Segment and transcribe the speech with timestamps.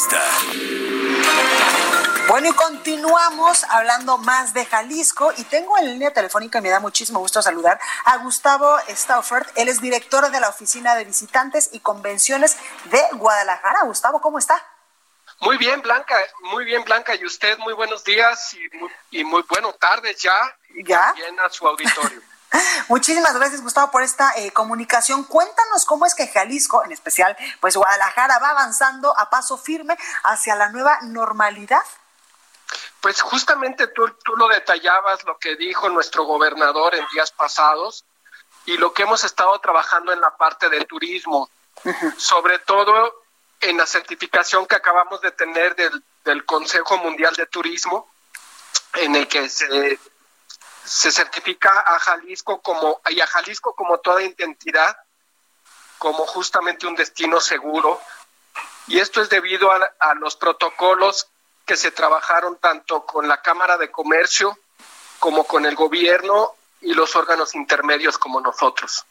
[0.00, 0.20] Entrevista.
[2.28, 6.80] Bueno, y continuamos hablando más de Jalisco y tengo en línea telefónica, y me da
[6.80, 9.50] muchísimo gusto saludar a Gustavo Staufert.
[9.56, 13.82] Él es director de la Oficina de Visitantes y Convenciones de Guadalajara.
[13.84, 14.64] Gustavo, ¿cómo está?
[15.40, 17.14] Muy bien, Blanca, muy bien, Blanca.
[17.14, 20.56] Y usted, muy buenos días y muy, y muy buenas tardes ya.
[20.74, 21.06] Y ¿Ya?
[21.06, 22.22] también a su auditorio.
[22.88, 25.24] Muchísimas gracias, Gustavo, por esta eh, comunicación.
[25.24, 30.56] Cuéntanos cómo es que Jalisco, en especial, pues Guadalajara, va avanzando a paso firme hacia
[30.56, 31.82] la nueva normalidad.
[33.00, 38.04] Pues justamente tú, tú lo detallabas, lo que dijo nuestro gobernador en días pasados
[38.66, 41.48] y lo que hemos estado trabajando en la parte de turismo,
[42.16, 43.22] sobre todo
[43.60, 48.08] en la certificación que acabamos de tener del, del Consejo Mundial de Turismo,
[48.94, 49.98] en el que se,
[50.84, 54.96] se certifica a Jalisco como y a Jalisco como toda identidad
[55.98, 58.00] como justamente un destino seguro
[58.86, 61.28] y esto es debido a, a los protocolos
[61.66, 64.58] que se trabajaron tanto con la Cámara de Comercio
[65.18, 69.04] como con el gobierno y los órganos intermedios como nosotros.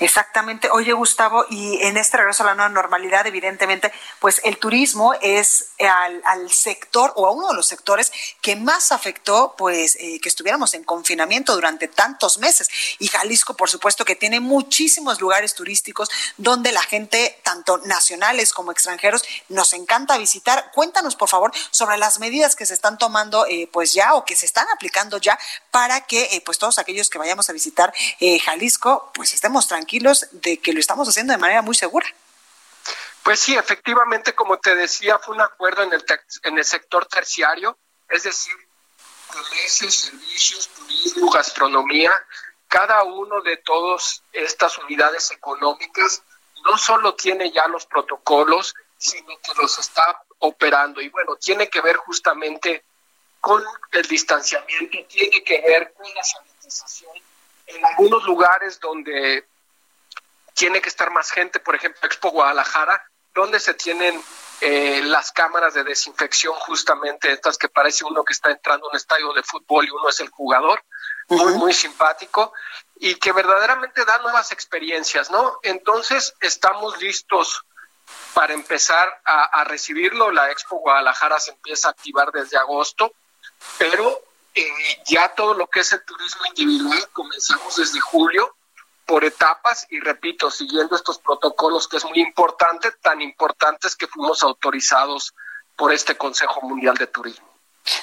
[0.00, 0.68] Exactamente.
[0.72, 5.70] Oye, Gustavo, y en este regreso a la nueva normalidad, evidentemente, pues el turismo es
[5.78, 10.74] al, sector o a uno de los sectores que más afectó, pues, eh, que estuviéramos
[10.74, 12.68] en confinamiento durante tantos meses.
[12.98, 18.72] Y Jalisco, por supuesto, que tiene muchísimos lugares turísticos donde la gente, tanto nacionales como
[18.72, 20.72] extranjeros, nos encanta visitar.
[20.74, 24.34] Cuéntanos, por favor, sobre las medidas que se están tomando, eh, pues ya, o que
[24.34, 25.38] se están aplicando ya,
[25.70, 27.92] para que, eh, pues, todos aquellos que vayamos a visitar
[28.44, 32.06] Jalisco, pues, estemos tranquilos de que lo estamos haciendo de manera muy segura.
[33.22, 36.04] Pues sí, efectivamente, como te decía, fue un acuerdo en el,
[36.42, 37.78] en el sector terciario,
[38.08, 38.54] es decir,
[39.26, 42.12] comercio, servicios, turismo, gastronomía,
[42.68, 46.22] cada uno de todas estas unidades económicas
[46.64, 51.00] no solo tiene ya los protocolos, sino que los está operando.
[51.00, 52.84] Y bueno, tiene que ver justamente
[53.40, 57.12] con el distanciamiento, tiene que ver con la sanitización.
[57.66, 59.46] En algunos lugares donde
[60.54, 63.04] tiene que estar más gente, por ejemplo, Expo Guadalajara,
[63.34, 64.22] donde se tienen
[64.60, 68.96] eh, las cámaras de desinfección, justamente estas que parece uno que está entrando a un
[68.96, 70.82] estadio de fútbol y uno es el jugador,
[71.28, 71.44] uh -huh.
[71.44, 72.52] muy, muy simpático,
[72.96, 75.58] y que verdaderamente da nuevas experiencias, ¿no?
[75.62, 77.64] Entonces, estamos listos
[78.32, 80.30] para empezar a, a recibirlo.
[80.30, 83.12] La Expo Guadalajara se empieza a activar desde agosto,
[83.78, 84.22] pero
[84.54, 88.54] eh, ya todo lo que es el turismo individual comenzamos desde julio
[89.06, 94.42] por etapas y repito, siguiendo estos protocolos que es muy importante, tan importantes que fuimos
[94.42, 95.34] autorizados
[95.76, 97.54] por este Consejo Mundial de Turismo.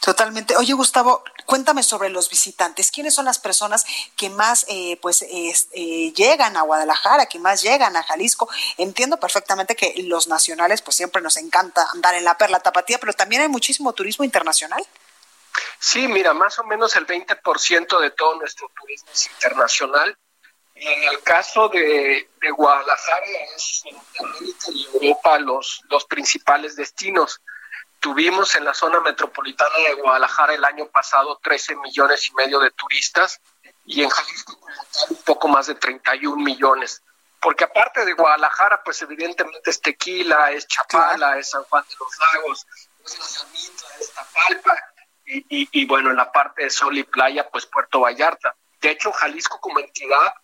[0.00, 0.56] Totalmente.
[0.56, 2.90] Oye, Gustavo, cuéntame sobre los visitantes.
[2.90, 3.84] ¿Quiénes son las personas
[4.16, 8.48] que más eh, pues eh, llegan a Guadalajara, que más llegan a Jalisco?
[8.78, 13.12] Entiendo perfectamente que los nacionales pues siempre nos encanta andar en la perla tapatía, pero
[13.12, 14.82] también hay muchísimo turismo internacional.
[15.86, 20.18] Sí, mira, más o menos el 20% de todo nuestro turismo es internacional.
[20.74, 23.24] Y en el caso de, de Guadalajara
[23.54, 27.40] es Norteamérica y Europa los, los principales destinos.
[28.00, 32.72] Tuvimos en la zona metropolitana de Guadalajara el año pasado 13 millones y medio de
[32.72, 33.40] turistas
[33.84, 34.58] y en Jalisco
[35.10, 37.00] un poco más de 31 millones.
[37.40, 42.18] Porque aparte de Guadalajara, pues evidentemente es Tequila, es Chapala, es San Juan de los
[42.18, 42.66] Lagos,
[43.04, 44.95] es La Samita, es Tapalpa
[45.26, 48.54] y, y, y bueno, en la parte de sol y playa, pues Puerto Vallarta.
[48.80, 50.34] De hecho, Jalisco como entidad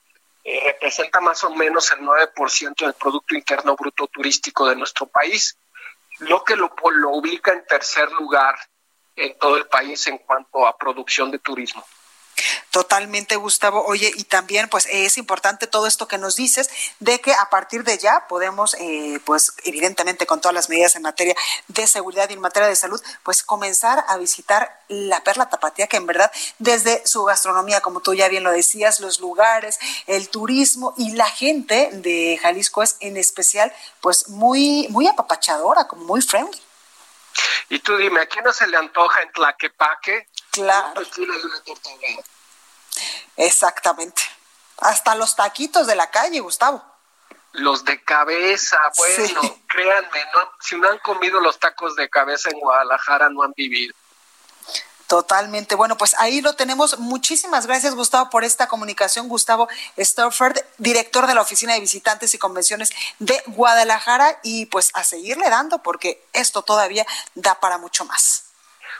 [0.44, 5.56] eh, representa más o menos el 9% del Producto Interno Bruto Turístico de nuestro país,
[6.18, 8.56] lo que lo, lo ubica en tercer lugar
[9.14, 11.84] en todo el país en cuanto a producción de turismo.
[12.70, 13.84] Totalmente, Gustavo.
[13.84, 16.70] Oye, y también, pues, es importante todo esto que nos dices
[17.00, 21.02] de que a partir de ya podemos, eh, pues, evidentemente con todas las medidas en
[21.02, 21.34] materia
[21.68, 25.98] de seguridad y en materia de salud, pues, comenzar a visitar la Perla Tapatía, que
[25.98, 30.94] en verdad, desde su gastronomía, como tú ya bien lo decías, los lugares, el turismo
[30.96, 33.70] y la gente de Jalisco es en especial,
[34.00, 36.60] pues, muy, muy apapachadora, como muy friendly.
[37.68, 40.28] Y tú dime, ¿a quién no se le antoja en Tlaquepaque?
[40.52, 41.02] Claro.
[43.36, 44.22] Exactamente.
[44.78, 46.84] Hasta los taquitos de la calle, Gustavo.
[47.52, 52.60] los de cabeza, bueno, créanme, no, si no han comido los tacos de cabeza en
[52.60, 53.94] Guadalajara, no han vivido.
[55.06, 55.74] Totalmente.
[55.74, 56.98] Bueno, pues ahí lo tenemos.
[56.98, 59.28] Muchísimas gracias, Gustavo, por esta comunicación.
[59.28, 64.40] Gustavo Stauffer, director de la Oficina de Visitantes y Convenciones de Guadalajara.
[64.42, 68.51] Y pues a seguirle dando, porque esto todavía da para mucho más.